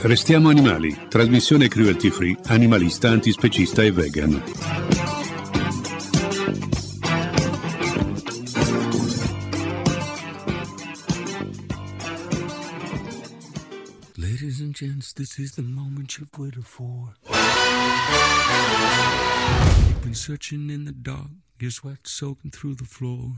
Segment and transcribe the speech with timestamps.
[0.00, 4.42] Restiamo animali, trasmissione cruelty free, animalista, antispecista e vegan.
[14.16, 17.14] Ladies and gents, this is the moment you've waited for.
[19.88, 21.28] You've been searching in the dark,
[21.60, 23.32] your sweat soaking through the floor.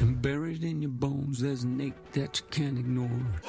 [0.00, 3.40] And buried in your bones, there's an ache that you can't ignore.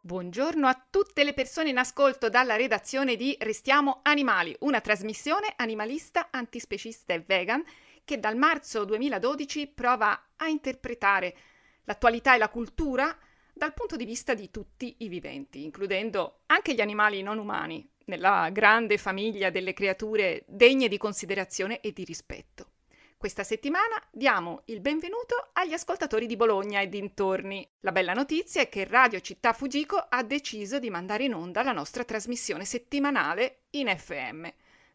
[0.00, 6.28] Buongiorno a tutte le persone in ascolto dalla redazione di Restiamo Animali, una trasmissione animalista,
[6.30, 7.62] antispecista e vegan
[8.04, 11.36] che dal marzo 2012 prova a interpretare
[11.84, 13.14] l'attualità e la cultura
[13.52, 18.50] dal punto di vista di tutti i viventi, includendo anche gli animali non umani, nella
[18.50, 22.72] grande famiglia delle creature degne di considerazione e di rispetto.
[23.18, 27.68] Questa settimana diamo il benvenuto agli ascoltatori di Bologna e dintorni.
[27.80, 31.72] La bella notizia è che Radio Città Fujiko ha deciso di mandare in onda la
[31.72, 34.46] nostra trasmissione settimanale in FM.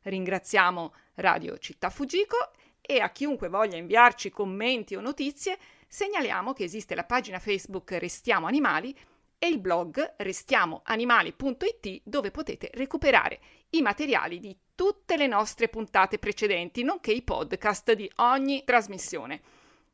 [0.03, 6.95] Ringraziamo Radio Città Fujiko e a chiunque voglia inviarci commenti o notizie segnaliamo che esiste
[6.95, 8.97] la pagina Facebook Restiamo Animali
[9.43, 13.41] e il blog restiamoanimali.it dove potete recuperare
[13.71, 19.41] i materiali di tutte le nostre puntate precedenti, nonché i podcast di ogni trasmissione.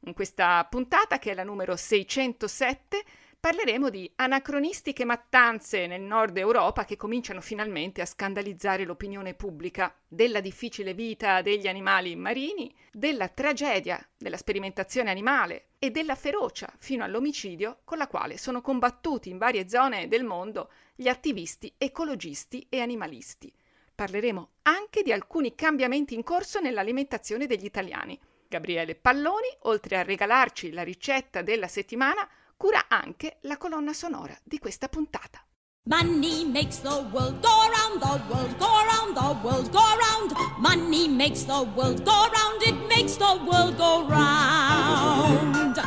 [0.02, 3.04] In questa puntata, che è la numero 607,
[3.40, 10.42] parleremo di anacronistiche mattanze nel nord Europa che cominciano finalmente a scandalizzare l'opinione pubblica, della
[10.42, 17.80] difficile vita degli animali marini, della tragedia della sperimentazione animale e della ferocia fino all'omicidio
[17.86, 23.54] con la quale sono combattuti in varie zone del mondo gli attivisti ecologisti e animalisti.
[23.96, 28.20] Parleremo anche di alcuni cambiamenti in corso nell'alimentazione degli italiani.
[28.50, 32.28] Gabriele Palloni, oltre a regalarci la ricetta della settimana,
[32.60, 35.42] cura anche la colonna sonora di questa puntata.
[35.84, 40.34] Money makes the world go round, the world go round, the world go round.
[40.60, 45.78] Money makes the world go round, it makes the world go round.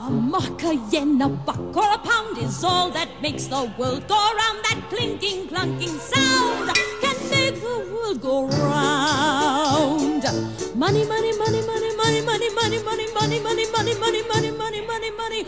[0.00, 4.08] A mark, a yen, a buck, or a pound is all that makes the world
[4.08, 4.64] go round.
[4.64, 10.24] That clinking, clunking sound can make the world go round.
[10.74, 15.10] Money, money, money, money, money, money, money, money, money, money, money, money, money, money, money,
[15.12, 15.46] money.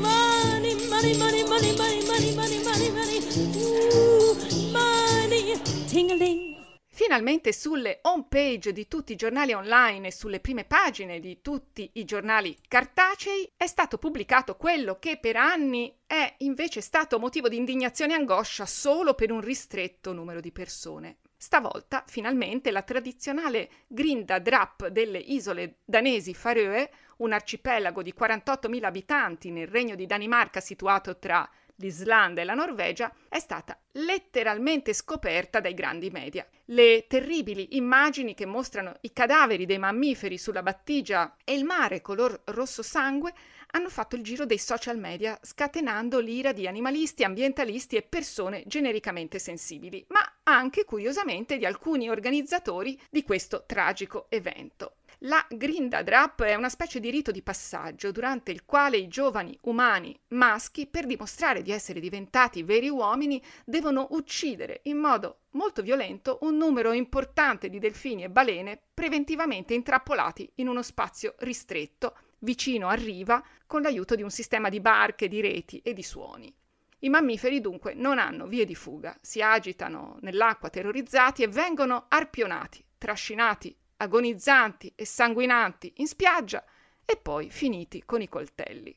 [0.00, 4.70] Money, money, money, money, money, money, money, money, money.
[4.70, 5.60] Money.
[5.88, 6.50] Ting-a-ling.
[6.86, 11.90] Finalmente sulle home page di tutti i giornali online e sulle prime pagine di tutti
[11.94, 17.56] i giornali cartacei è stato pubblicato quello che per anni è invece stato motivo di
[17.56, 21.16] indignazione e angoscia solo per un ristretto numero di persone.
[21.42, 29.50] Stavolta, finalmente, la tradizionale grinda drap delle isole danesi Faroe, un arcipelago di 48.000 abitanti
[29.50, 35.74] nel regno di Danimarca situato tra l'Islanda e la Norvegia, è stata letteralmente scoperta dai
[35.74, 36.46] grandi media.
[36.66, 42.40] Le terribili immagini che mostrano i cadaveri dei mammiferi sulla battigia e il mare color
[42.44, 43.32] rosso sangue
[43.72, 49.38] hanno fatto il giro dei social media, scatenando l'ira di animalisti, ambientalisti e persone genericamente
[49.38, 54.96] sensibili, ma anche curiosamente di alcuni organizzatori di questo tragico evento.
[55.24, 59.56] La Grinda Drap è una specie di rito di passaggio durante il quale i giovani
[59.62, 66.38] umani maschi, per dimostrare di essere diventati veri uomini, devono uccidere in modo molto violento
[66.42, 72.94] un numero importante di delfini e balene preventivamente intrappolati in uno spazio ristretto, vicino a
[72.94, 76.54] riva, con l'aiuto di un sistema di barche, di reti e di suoni.
[77.00, 82.84] I mammiferi dunque non hanno vie di fuga, si agitano nell'acqua terrorizzati e vengono arpionati,
[82.96, 86.64] trascinati agonizzanti e sanguinanti in spiaggia
[87.04, 88.96] e poi finiti con i coltelli.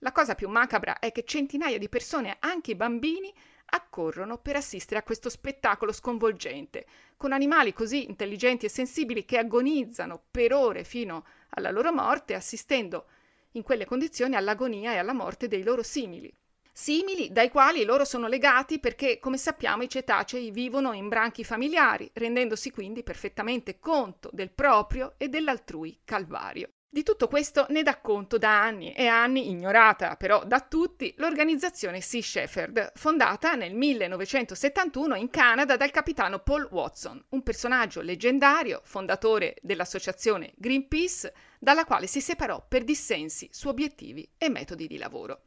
[0.00, 3.32] La cosa più macabra è che centinaia di persone, anche i bambini,
[3.66, 10.22] accorrono per assistere a questo spettacolo sconvolgente, con animali così intelligenti e sensibili che agonizzano
[10.30, 13.06] per ore fino alla loro morte, assistendo
[13.52, 16.32] in quelle condizioni all'agonia e alla morte dei loro simili
[16.78, 22.10] simili dai quali loro sono legati perché, come sappiamo, i cetacei vivono in branchi familiari,
[22.12, 26.68] rendendosi quindi perfettamente conto del proprio e dell'altrui calvario.
[26.96, 32.00] Di tutto questo ne dà conto da anni e anni, ignorata però da tutti, l'organizzazione
[32.00, 39.56] Sea Shepherd, fondata nel 1971 in Canada dal capitano Paul Watson, un personaggio leggendario, fondatore
[39.60, 45.42] dell'associazione Greenpeace, dalla quale si separò per dissensi su obiettivi e metodi di lavoro.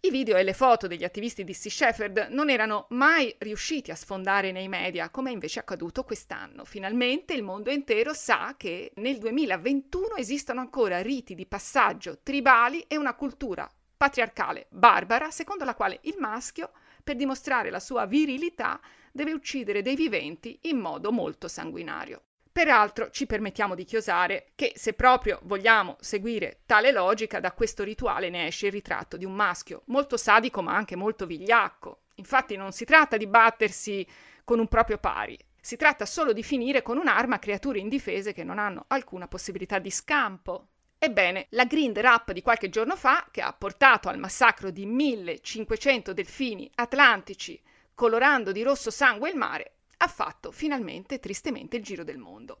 [0.00, 3.96] I video e le foto degli attivisti di Sea Shepherd non erano mai riusciti a
[3.96, 6.64] sfondare nei media, come invece è accaduto quest'anno.
[6.64, 12.96] Finalmente il mondo intero sa che nel 2021 esistono ancora riti di passaggio tribali e
[12.96, 16.70] una cultura patriarcale barbara, secondo la quale il maschio,
[17.02, 18.80] per dimostrare la sua virilità,
[19.10, 22.22] deve uccidere dei viventi in modo molto sanguinario.
[22.58, 28.30] Peraltro ci permettiamo di chiosare che se proprio vogliamo seguire tale logica, da questo rituale
[28.30, 32.00] ne esce il ritratto di un maschio, molto sadico ma anche molto vigliacco.
[32.16, 34.04] Infatti non si tratta di battersi
[34.42, 38.58] con un proprio pari, si tratta solo di finire con un'arma creature indifese che non
[38.58, 40.66] hanno alcuna possibilità di scampo.
[40.98, 46.12] Ebbene, la Grind Rap di qualche giorno fa, che ha portato al massacro di 1500
[46.12, 47.62] delfini atlantici
[47.94, 52.60] colorando di rosso sangue il mare, ha fatto finalmente tristemente il giro del mondo.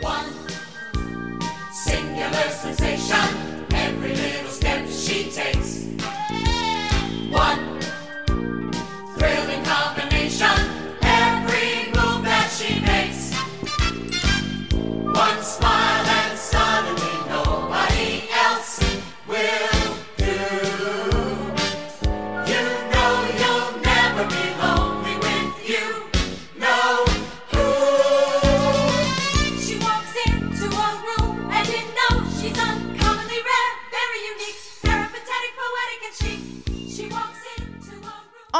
[0.00, 0.48] One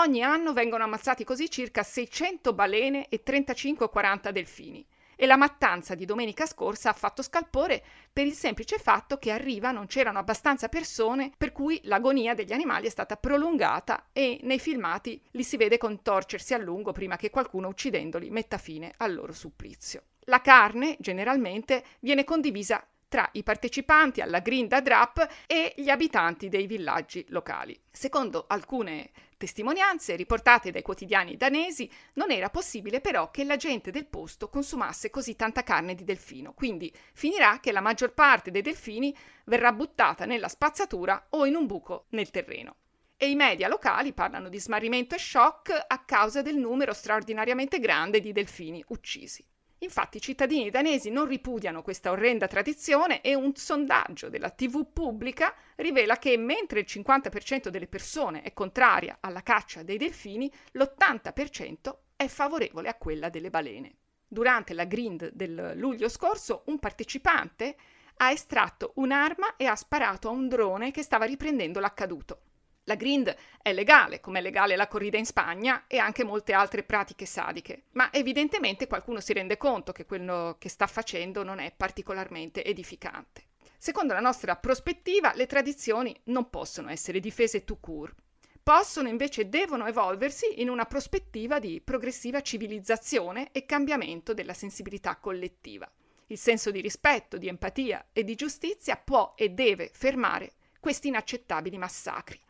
[0.09, 4.83] Ogni anno vengono ammazzati così circa 600 balene e 35-40 delfini.
[5.15, 9.37] E la mattanza di domenica scorsa ha fatto scalpore per il semplice fatto che a
[9.37, 14.59] riva non c'erano abbastanza persone per cui l'agonia degli animali è stata prolungata e nei
[14.59, 19.35] filmati li si vede contorcersi a lungo prima che qualcuno uccidendoli metta fine al loro
[19.35, 20.05] supplizio.
[20.21, 26.67] La carne, generalmente, viene condivisa tra i partecipanti alla Grinda Drap e gli abitanti dei
[26.67, 27.79] villaggi locali.
[27.91, 34.05] Secondo alcune testimonianze riportate dai quotidiani danesi, non era possibile però che la gente del
[34.05, 39.17] posto consumasse così tanta carne di delfino, quindi finirà che la maggior parte dei delfini
[39.45, 42.77] verrà buttata nella spazzatura o in un buco nel terreno.
[43.17, 48.21] E i media locali parlano di smarrimento e shock a causa del numero straordinariamente grande
[48.21, 49.45] di delfini uccisi.
[49.81, 55.55] Infatti i cittadini danesi non ripudiano questa orrenda tradizione e un sondaggio della TV pubblica
[55.77, 62.27] rivela che mentre il 50% delle persone è contraria alla caccia dei delfini, l'80% è
[62.27, 63.95] favorevole a quella delle balene.
[64.27, 67.77] Durante la grind del luglio scorso un partecipante
[68.17, 72.41] ha estratto un'arma e ha sparato a un drone che stava riprendendo l'accaduto.
[72.89, 76.83] La grind è legale, come è legale la corrida in Spagna e anche molte altre
[76.83, 81.71] pratiche sadiche, ma evidentemente qualcuno si rende conto che quello che sta facendo non è
[81.77, 83.43] particolarmente edificante.
[83.77, 88.15] Secondo la nostra prospettiva, le tradizioni non possono essere difese tout court.
[88.63, 95.87] Possono invece devono evolversi in una prospettiva di progressiva civilizzazione e cambiamento della sensibilità collettiva.
[96.29, 101.77] Il senso di rispetto, di empatia e di giustizia può e deve fermare questi inaccettabili
[101.77, 102.41] massacri.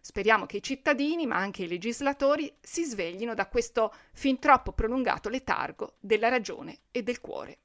[0.00, 5.28] Speriamo che i cittadini, ma anche i legislatori, si sveglino da questo fin troppo prolungato
[5.28, 7.58] letargo della ragione e del cuore.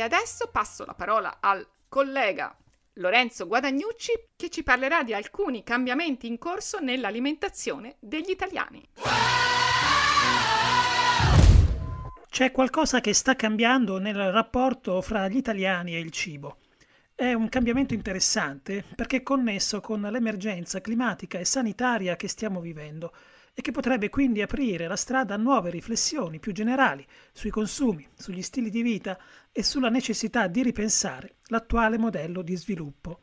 [0.00, 2.56] Adesso passo la parola al collega
[2.94, 8.86] Lorenzo Guadagnucci che ci parlerà di alcuni cambiamenti in corso nell'alimentazione degli italiani.
[12.28, 16.58] C'è qualcosa che sta cambiando nel rapporto fra gli italiani e il cibo.
[17.14, 23.12] È un cambiamento interessante perché è connesso con l'emergenza climatica e sanitaria che stiamo vivendo
[23.54, 28.42] e che potrebbe quindi aprire la strada a nuove riflessioni più generali sui consumi, sugli
[28.42, 29.18] stili di vita
[29.52, 33.20] e sulla necessità di ripensare l'attuale modello di sviluppo.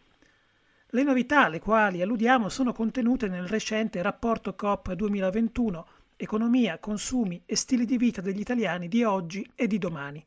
[0.92, 5.88] Le novità alle quali alludiamo sono contenute nel recente rapporto COP 2021
[6.22, 10.22] Economia, consumi e stili di vita degli italiani di oggi e di domani.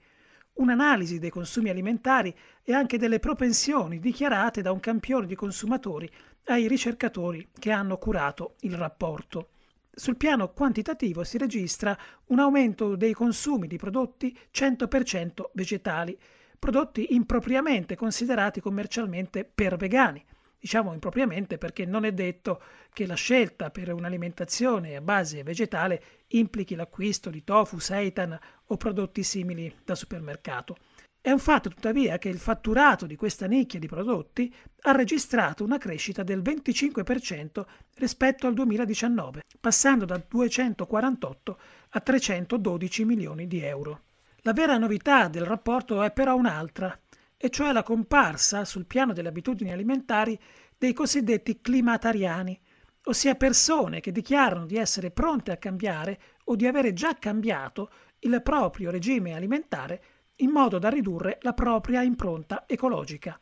[0.54, 6.11] Un'analisi dei consumi alimentari e anche delle propensioni dichiarate da un campione di consumatori
[6.44, 9.49] ai ricercatori che hanno curato il rapporto.
[9.94, 11.96] Sul piano quantitativo si registra
[12.26, 16.18] un aumento dei consumi di prodotti 100% vegetali,
[16.58, 20.25] prodotti impropriamente considerati commercialmente per vegani.
[20.58, 26.75] Diciamo impropriamente perché non è detto che la scelta per un'alimentazione a base vegetale implichi
[26.75, 30.76] l'acquisto di tofu, seitan o prodotti simili da supermercato.
[31.25, 35.79] È un fatto tuttavia che il fatturato di questa nicchia di prodotti ha registrato una
[35.79, 37.64] crescita del 25%
[37.95, 41.59] rispetto al 2019, passando da 248
[41.91, 44.00] a 312 milioni di euro.
[44.38, 46.99] La vera novità del rapporto è però un'altra,
[47.37, 50.37] e cioè la comparsa sul piano delle abitudini alimentari
[50.76, 52.61] dei cosiddetti climatariani,
[53.05, 58.43] ossia persone che dichiarano di essere pronte a cambiare o di avere già cambiato il
[58.43, 60.02] proprio regime alimentare
[60.42, 63.40] in modo da ridurre la propria impronta ecologica.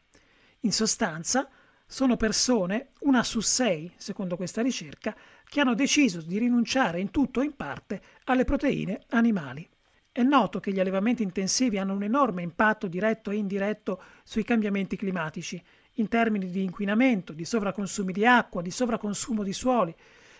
[0.60, 1.48] In sostanza,
[1.86, 7.40] sono persone, una su sei, secondo questa ricerca, che hanno deciso di rinunciare in tutto
[7.40, 9.68] o in parte alle proteine animali.
[10.12, 14.96] È noto che gli allevamenti intensivi hanno un enorme impatto diretto e indiretto sui cambiamenti
[14.96, 15.60] climatici,
[15.94, 19.94] in termini di inquinamento, di sovraconsumi di acqua, di sovraconsumo di suoli,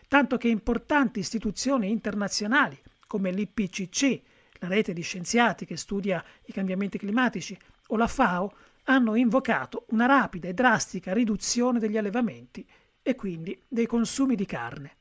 [0.09, 4.23] tanto che importanti istituzioni internazionali come l'IPCC,
[4.61, 8.53] la rete di scienziati che studia i cambiamenti climatici, o la FAO
[8.85, 12.67] hanno invocato una rapida e drastica riduzione degli allevamenti
[13.03, 14.97] e quindi dei consumi di carne.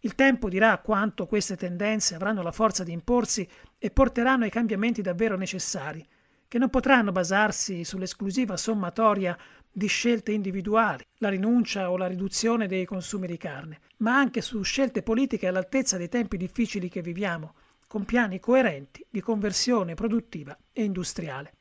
[0.00, 3.48] Il tempo dirà quanto queste tendenze avranno la forza di imporsi
[3.78, 6.06] e porteranno ai cambiamenti davvero necessari,
[6.48, 9.36] che non potranno basarsi sull'esclusiva sommatoria
[9.70, 14.62] di scelte individuali, la rinuncia o la riduzione dei consumi di carne, ma anche su
[14.62, 17.54] scelte politiche all'altezza dei tempi difficili che viviamo,
[17.96, 21.54] con piani coerenti di conversione produttiva e industriale.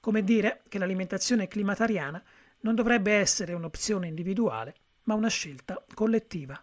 [0.00, 2.22] Come dire che l'alimentazione climatariana
[2.60, 6.58] non dovrebbe essere un'opzione individuale, ma una scelta collettiva.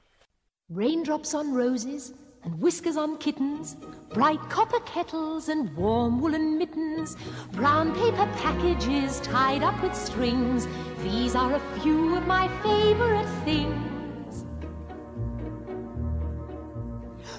[0.74, 3.75] Raindrops on roses and whiskers on kittens,
[4.12, 7.15] bright copper kettles and warm woolen mittens,
[7.51, 10.65] brown paper packages tied up with strings.
[11.03, 13.95] These are a few of my favorite things.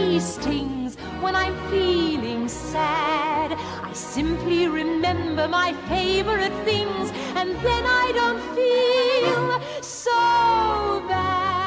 [0.00, 8.12] bee stings, when I'm feeling sad, I simply remember my favorite things, and then I
[8.12, 11.58] don't feel so bad.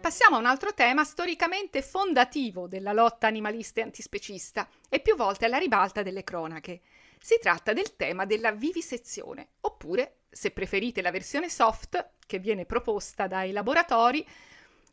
[0.00, 5.44] Passiamo a un altro tema storicamente fondativo della lotta animalista e antispecista e più volte
[5.44, 6.80] alla ribalta delle cronache.
[7.22, 13.26] Si tratta del tema della vivisezione, oppure, se preferite la versione soft che viene proposta
[13.26, 14.26] dai laboratori,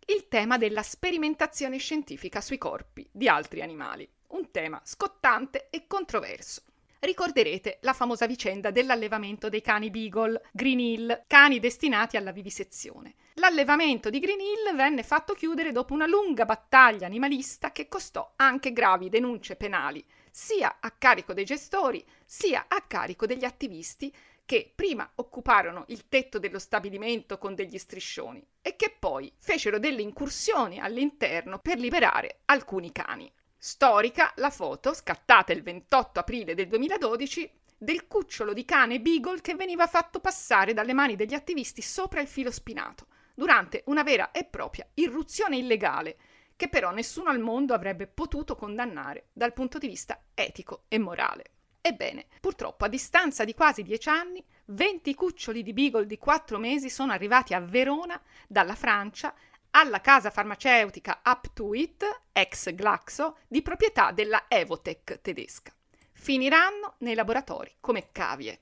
[0.08, 6.64] il tema della sperimentazione scientifica sui corpi di altri animali, un tema scottante e controverso.
[7.00, 13.16] Ricorderete la famosa vicenda dell'allevamento dei cani Beagle, Green Hill, cani destinati alla vivisezione.
[13.36, 18.74] L'allevamento di Green Hill venne fatto chiudere dopo una lunga battaglia animalista che costò anche
[18.74, 20.04] gravi denunce penali,
[20.38, 24.14] sia a carico dei gestori, sia a carico degli attivisti
[24.46, 30.04] che prima occuparono il tetto dello stabilimento con degli striscioni e che poi fecero delle
[30.04, 33.34] incursioni all'interno per liberare alcuni cani.
[33.58, 39.56] Storica la foto, scattata il 28 aprile del 2012, del cucciolo di cane Beagle che
[39.56, 44.44] veniva fatto passare dalle mani degli attivisti sopra il filo spinato, durante una vera e
[44.44, 46.18] propria irruzione illegale,
[46.58, 51.52] che però nessuno al mondo avrebbe potuto condannare dal punto di vista etico e morale.
[51.80, 56.90] Ebbene, purtroppo a distanza di quasi dieci anni, 20 cuccioli di Beagle di quattro mesi
[56.90, 59.34] sono arrivati a Verona dalla Francia
[59.72, 65.72] alla casa farmaceutica Uptuit, ex Glaxo, di proprietà della Evotec tedesca.
[66.12, 68.62] Finiranno nei laboratori come cavie.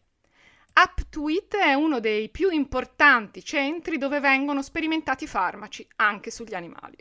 [0.73, 6.97] Uptuit è uno dei più importanti centri dove vengono sperimentati farmaci anche sugli animali.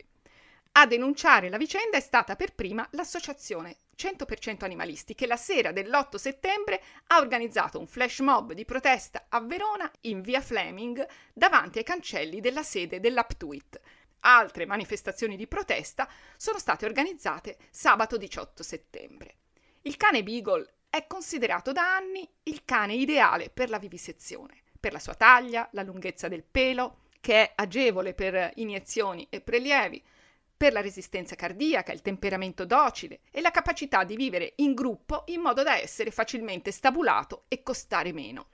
[0.77, 6.15] A denunciare la vicenda è stata per prima l'associazione 100% Animalisti che la sera dell'8
[6.15, 11.85] settembre ha organizzato un flash mob di protesta a Verona in via Fleming davanti ai
[11.85, 13.79] cancelli della sede dell'Uptuit,
[14.27, 19.35] Altre manifestazioni di protesta sono state organizzate sabato 18 settembre.
[19.83, 24.99] Il cane Beagle è considerato da anni il cane ideale per la vivisezione, per la
[24.99, 30.03] sua taglia, la lunghezza del pelo, che è agevole per iniezioni e prelievi,
[30.57, 35.41] per la resistenza cardiaca, il temperamento docile e la capacità di vivere in gruppo in
[35.41, 38.47] modo da essere facilmente stabulato e costare meno.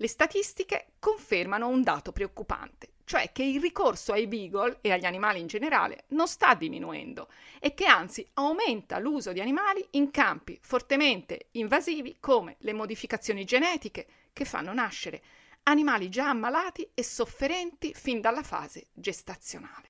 [0.00, 5.40] Le statistiche confermano un dato preoccupante, cioè che il ricorso ai beagle e agli animali
[5.40, 11.48] in generale non sta diminuendo e che anzi aumenta l'uso di animali in campi fortemente
[11.52, 15.22] invasivi come le modificazioni genetiche che fanno nascere
[15.64, 19.87] animali già ammalati e sofferenti fin dalla fase gestazionale.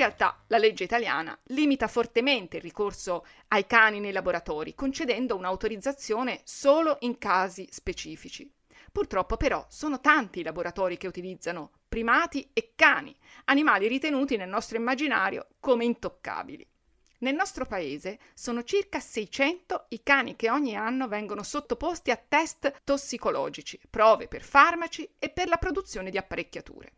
[0.00, 6.96] Realtà la legge italiana limita fortemente il ricorso ai cani nei laboratori, concedendo un'autorizzazione solo
[7.00, 8.50] in casi specifici.
[8.90, 13.14] Purtroppo però sono tanti i laboratori che utilizzano primati e cani,
[13.44, 16.66] animali ritenuti nel nostro immaginario come intoccabili.
[17.18, 22.80] Nel nostro paese sono circa 600 i cani che ogni anno vengono sottoposti a test
[22.84, 26.92] tossicologici, prove per farmaci e per la produzione di apparecchiature.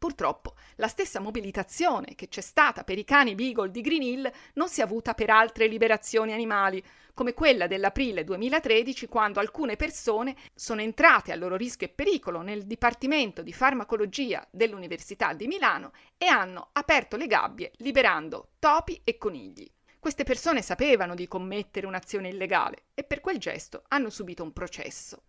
[0.00, 4.70] Purtroppo la stessa mobilitazione che c'è stata per i cani Beagle di Green Hill non
[4.70, 6.82] si è avuta per altre liberazioni animali,
[7.12, 12.64] come quella dell'aprile 2013 quando alcune persone sono entrate a loro rischio e pericolo nel
[12.64, 19.70] Dipartimento di Farmacologia dell'Università di Milano e hanno aperto le gabbie liberando topi e conigli.
[19.98, 25.24] Queste persone sapevano di commettere un'azione illegale e per quel gesto hanno subito un processo.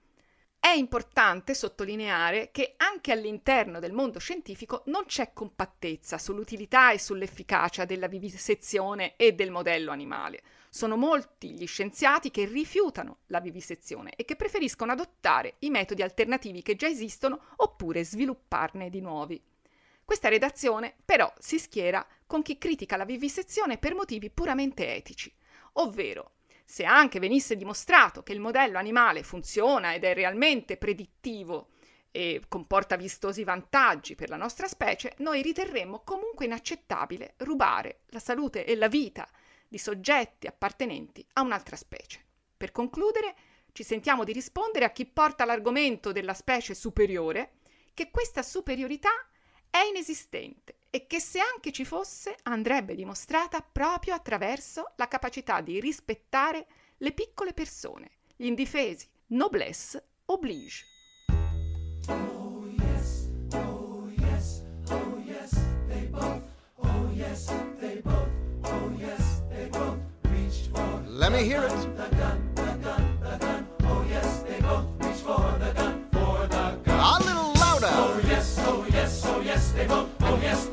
[0.63, 7.83] È importante sottolineare che anche all'interno del mondo scientifico non c'è compattezza sull'utilità e sull'efficacia
[7.83, 10.43] della vivisezione e del modello animale.
[10.69, 16.61] Sono molti gli scienziati che rifiutano la vivisezione e che preferiscono adottare i metodi alternativi
[16.61, 19.43] che già esistono oppure svilupparne di nuovi.
[20.05, 25.33] Questa redazione però si schiera con chi critica la vivisezione per motivi puramente etici,
[25.73, 26.33] ovvero
[26.71, 31.71] se anche venisse dimostrato che il modello animale funziona ed è realmente predittivo
[32.11, 38.65] e comporta vistosi vantaggi per la nostra specie, noi riterremmo comunque inaccettabile rubare la salute
[38.65, 39.27] e la vita
[39.67, 42.23] di soggetti appartenenti a un'altra specie.
[42.55, 43.35] Per concludere,
[43.73, 47.55] ci sentiamo di rispondere a chi porta l'argomento della specie superiore
[47.93, 49.11] che questa superiorità
[49.69, 55.79] è inesistente e che se anche ci fosse andrebbe dimostrata proprio attraverso la capacità di
[55.79, 60.83] rispettare le piccole persone, gli indifesi, noblesse oblige.
[62.07, 65.51] Oh yes, oh yes, oh yes,
[65.87, 66.43] they both,
[71.21, 72.40] Let me hear it.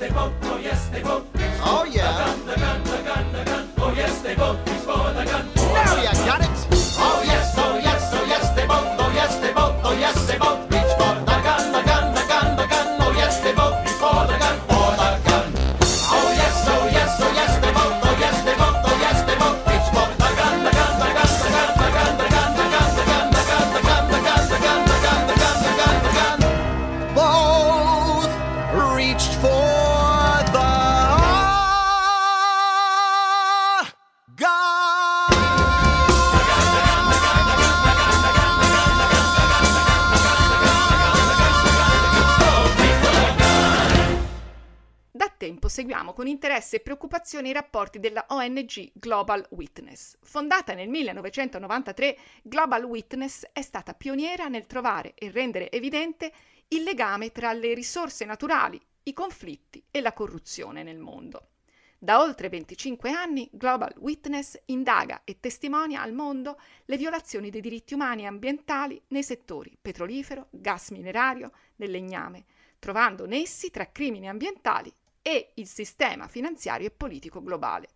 [0.09, 0.49] they.
[0.49, 1.27] Oh yes, they won't.
[1.61, 2.35] Oh yeah.
[2.45, 3.69] The gun, the gun, the gun, the gun.
[3.79, 4.59] Oh yes, they won't.
[45.79, 50.17] Seguiamo con interesse e preoccupazione i rapporti della ONG Global Witness.
[50.23, 56.33] Fondata nel 1993, Global Witness è stata pioniera nel trovare e rendere evidente
[56.71, 61.51] il legame tra le risorse naturali, i conflitti e la corruzione nel mondo.
[61.97, 67.95] Da oltre 25 anni Global Witness indaga e testimonia al mondo le violazioni dei diritti
[67.95, 72.47] umani e ambientali nei settori petrolifero, gas minerario, del legname,
[72.81, 74.93] trovando nessi tra crimini ambientali
[75.29, 77.89] e il sistema finanziario e politico globale.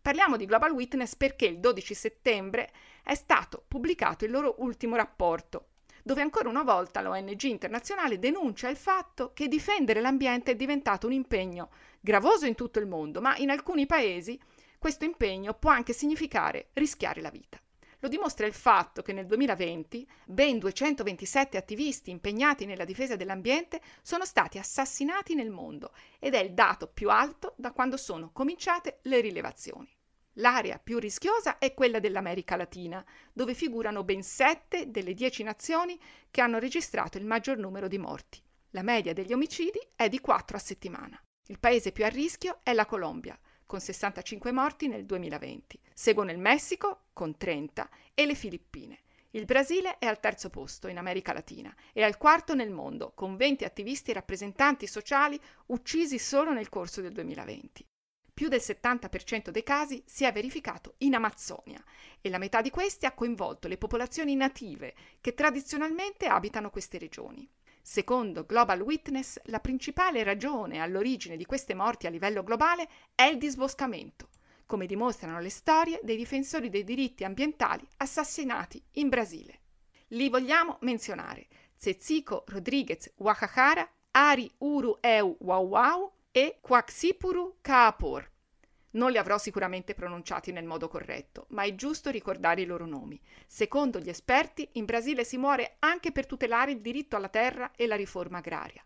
[0.00, 2.72] Parliamo di Global Witness perché il 12 settembre
[3.04, 5.66] è stato pubblicato il loro ultimo rapporto,
[6.02, 11.12] dove ancora una volta l'ONG internazionale denuncia il fatto che difendere l'ambiente è diventato un
[11.12, 11.68] impegno
[12.00, 14.40] gravoso in tutto il mondo, ma in alcuni paesi
[14.78, 17.60] questo impegno può anche significare rischiare la vita.
[18.00, 24.24] Lo dimostra il fatto che nel 2020 ben 227 attivisti impegnati nella difesa dell'ambiente sono
[24.24, 29.20] stati assassinati nel mondo ed è il dato più alto da quando sono cominciate le
[29.20, 29.92] rilevazioni.
[30.34, 35.98] L'area più rischiosa è quella dell'America Latina, dove figurano ben sette delle dieci nazioni
[36.30, 38.40] che hanno registrato il maggior numero di morti.
[38.70, 41.20] La media degli omicidi è di 4 a settimana.
[41.48, 43.36] Il paese più a rischio è la Colombia,
[43.68, 45.78] con 65 morti nel 2020.
[45.92, 49.00] Seguono il Messico, con 30, e le Filippine.
[49.32, 53.36] Il Brasile è al terzo posto in America Latina e al quarto nel mondo, con
[53.36, 57.86] 20 attivisti e rappresentanti sociali uccisi solo nel corso del 2020
[58.38, 61.82] più del 70% dei casi si è verificato in Amazzonia
[62.20, 67.50] e la metà di questi ha coinvolto le popolazioni native che tradizionalmente abitano queste regioni.
[67.90, 73.38] Secondo Global Witness, la principale ragione all'origine di queste morti a livello globale è il
[73.38, 74.28] disboscamento,
[74.66, 79.60] come dimostrano le storie dei difensori dei diritti ambientali assassinati in Brasile.
[80.08, 88.30] Li vogliamo menzionare Zeziko Rodriguez Wakahara, Ari Uru Eu Wow, e Quaxipuru Kaapor.
[88.98, 93.20] Non li avrò sicuramente pronunciati nel modo corretto, ma è giusto ricordare i loro nomi.
[93.46, 97.86] Secondo gli esperti, in Brasile si muore anche per tutelare il diritto alla terra e
[97.86, 98.84] la riforma agraria.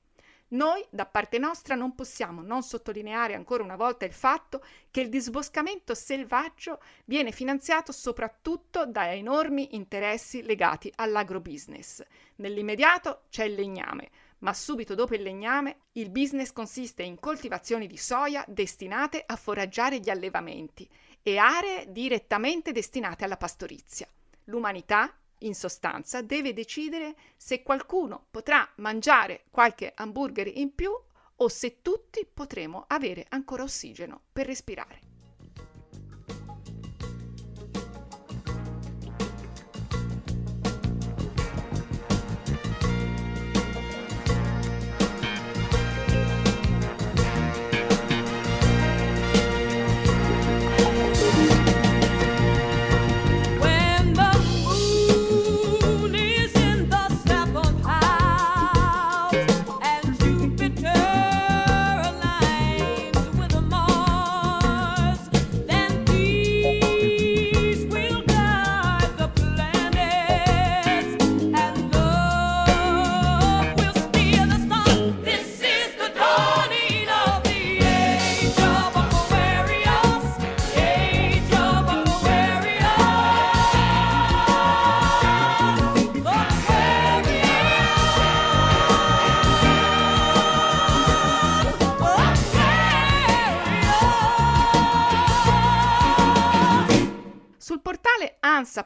[0.48, 5.08] Noi, da parte nostra, non possiamo non sottolineare ancora una volta il fatto che il
[5.08, 12.02] disboscamento selvaggio viene finanziato soprattutto da enormi interessi legati all'agrobusiness.
[12.36, 14.10] Nell'immediato c'è il legname,
[14.42, 19.98] ma subito dopo il legname il business consiste in coltivazioni di soia destinate a foraggiare
[19.98, 20.88] gli allevamenti
[21.22, 24.08] e aree direttamente destinate alla pastorizia.
[24.44, 30.90] L'umanità, in sostanza, deve decidere se qualcuno potrà mangiare qualche hamburger in più
[31.36, 35.11] o se tutti potremo avere ancora ossigeno per respirare.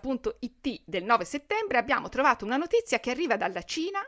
[0.07, 4.01] ANSA.it del 9 settembre abbiamo trovato una notizia che arriva dalla Cina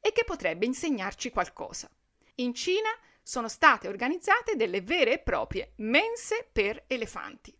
[0.00, 1.90] e che potrebbe insegnarci qualcosa.
[2.36, 2.90] In Cina
[3.22, 7.56] sono state organizzate delle vere e proprie mense per elefanti.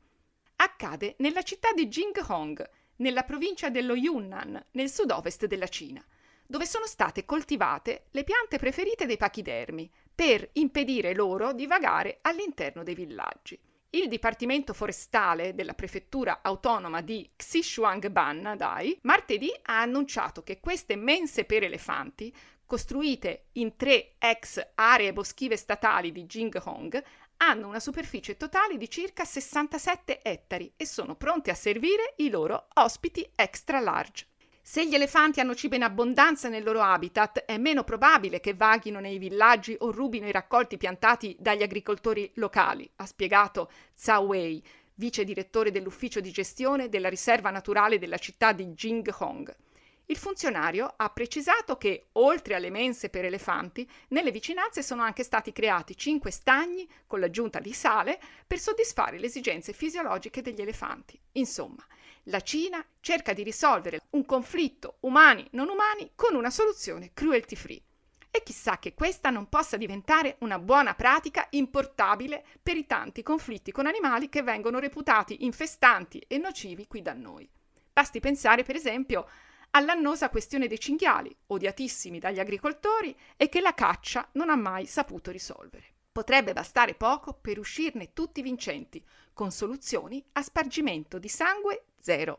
[0.56, 6.04] Accade nella città di Jinghong, nella provincia dello Yunnan, nel sud-ovest della Cina,
[6.46, 12.82] dove sono state coltivate le piante preferite dei pachidermi per impedire loro di vagare all'interno
[12.82, 13.58] dei villaggi.
[13.90, 21.46] Il Dipartimento Forestale della Prefettura Autonoma di Xishuangban, Dai, martedì ha annunciato che queste mense
[21.46, 22.30] per elefanti,
[22.66, 27.02] costruite in tre ex aree boschive statali di Jinghong,
[27.38, 32.68] hanno una superficie totale di circa 67 ettari e sono pronte a servire i loro
[32.74, 34.26] ospiti extra large.
[34.70, 39.00] Se gli elefanti hanno cibo in abbondanza nel loro habitat, è meno probabile che vaghino
[39.00, 44.62] nei villaggi o rubino i raccolti piantati dagli agricoltori locali, ha spiegato Zhao Wei,
[44.96, 49.56] vice direttore dell'ufficio di gestione della riserva naturale della città di Jinghong.
[50.04, 55.50] Il funzionario ha precisato che, oltre alle mense per elefanti, nelle vicinanze sono anche stati
[55.50, 61.18] creati cinque stagni con l'aggiunta di sale per soddisfare le esigenze fisiologiche degli elefanti.
[61.32, 61.86] Insomma,
[62.28, 67.82] la Cina cerca di risolvere un conflitto umani-non umani con una soluzione cruelty free.
[68.30, 73.72] E chissà che questa non possa diventare una buona pratica importabile per i tanti conflitti
[73.72, 77.48] con animali che vengono reputati infestanti e nocivi qui da noi.
[77.92, 79.28] Basti pensare, per esempio,
[79.70, 85.30] all'annosa questione dei cinghiali, odiatissimi dagli agricoltori e che la caccia non ha mai saputo
[85.30, 85.94] risolvere.
[86.12, 92.38] Potrebbe bastare poco per uscirne tutti vincenti, con soluzioni a spargimento di sangue zero.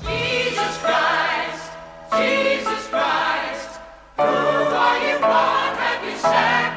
[0.00, 1.72] Jesus Christ,
[2.18, 3.80] Jesus Christ,
[4.16, 6.75] who are you, have you?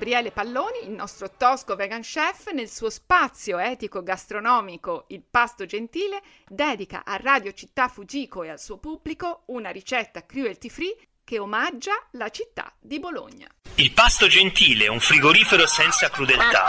[0.00, 6.22] Gabriele Palloni, il nostro tosco vegan chef, nel suo spazio etico gastronomico Il Pasto Gentile,
[6.48, 11.92] dedica a Radio Città Fujiko e al suo pubblico una ricetta cruelty free che omaggia
[12.12, 13.46] la città di Bologna.
[13.74, 16.64] Il pasto gentile, un frigorifero senza crudeltà.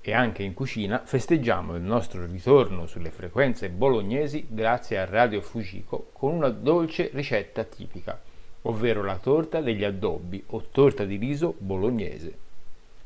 [0.00, 6.10] E anche in cucina festeggiamo il nostro ritorno sulle frequenze bolognesi grazie a Radio Fujiko
[6.12, 8.20] con una dolce ricetta tipica,
[8.62, 12.38] ovvero la torta degli addobbi o torta di riso bolognese.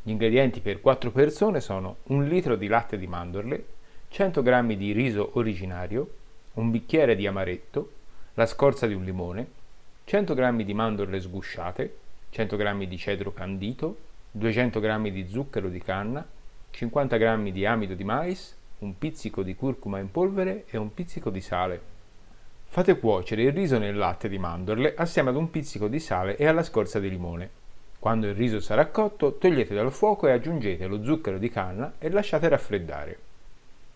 [0.03, 3.65] Gli ingredienti per 4 persone sono un litro di latte di mandorle,
[4.09, 6.09] 100 g di riso originario,
[6.55, 7.91] un bicchiere di amaretto,
[8.35, 9.47] la scorza di un limone,
[10.05, 11.97] 100 g di mandorle sgusciate,
[12.31, 13.97] 100 g di cedro candito,
[14.31, 16.25] 200 g di zucchero di canna,
[16.71, 21.31] 50 g di amido di mais, un pizzico di curcuma in polvere e un pizzico
[21.31, 21.96] di sale.
[22.69, 26.47] Fate cuocere il riso nel latte di mandorle assieme ad un pizzico di sale e
[26.47, 27.51] alla scorza di limone.
[27.99, 32.11] Quando il riso sarà cotto, togliete dal fuoco e aggiungete lo zucchero di canna e
[32.11, 33.19] lasciate raffreddare.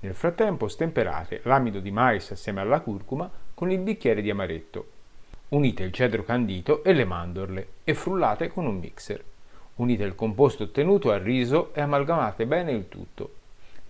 [0.01, 4.89] Nel frattempo stemperate l'amido di mais assieme alla curcuma con il bicchiere di amaretto.
[5.51, 9.23] Unite il cedro candito e le mandorle e frullate con un mixer.
[9.77, 13.35] Unite il composto ottenuto al riso e amalgamate bene il tutto.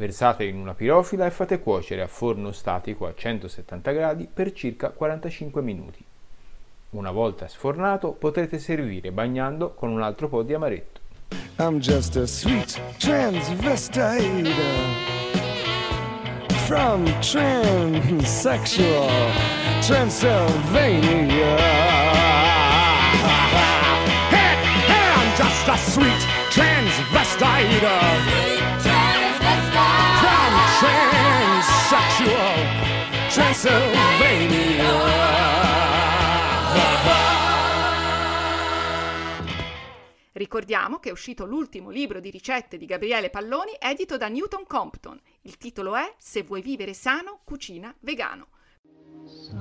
[0.00, 4.88] Versate in una pirofila e fate cuocere a forno statico a 170 gradi per circa
[4.88, 6.02] 45 minuti.
[6.92, 11.00] Una volta sfornato potrete servire bagnando con un altro po' di amaretto.
[11.58, 14.48] I'm just a sweet transvestite
[16.64, 19.10] from transsexual
[19.82, 21.58] Transylvania.
[24.30, 28.39] Hey, hey, I'm just a sweet transvestite
[33.60, 34.88] Transylvania.
[40.32, 45.20] Ricordiamo che è uscito l'ultimo libro di ricette di Gabriele Palloni edito da Newton Compton.
[45.42, 48.46] Il titolo è Se vuoi vivere sano, cucina vegano.
[49.26, 49.60] Somewhere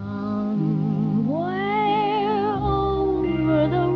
[2.62, 3.89] over the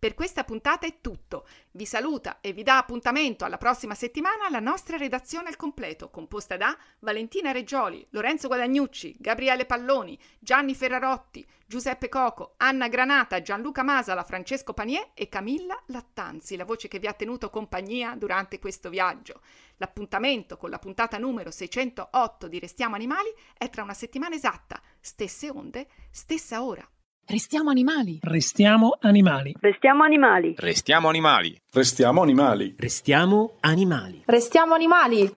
[0.00, 1.46] Per questa puntata è tutto.
[1.72, 6.56] Vi saluta e vi dà appuntamento alla prossima settimana la nostra redazione al completo, composta
[6.56, 14.24] da Valentina Reggioli, Lorenzo Guadagnucci, Gabriele Palloni, Gianni Ferrarotti, Giuseppe Coco, Anna Granata, Gianluca Masala,
[14.24, 19.42] Francesco Panier e Camilla Lattanzi, la voce che vi ha tenuto compagnia durante questo viaggio.
[19.76, 25.50] L'appuntamento con la puntata numero 608 di Restiamo Animali è tra una settimana esatta, stesse
[25.50, 26.88] onde, stessa ora.
[27.26, 28.18] Restiamo animali.
[28.22, 29.54] Restiamo animali.
[29.60, 30.54] Restiamo animali.
[30.56, 31.60] Restiamo animali.
[31.70, 32.74] Restiamo animali.
[32.76, 34.22] Restiamo animali.
[34.26, 35.34] Restiamo animali.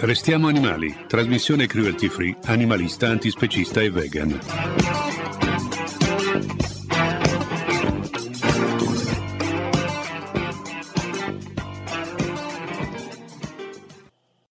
[0.00, 4.38] Restiamo animali, trasmissione cruelty free, animalista, antispecista e vegan.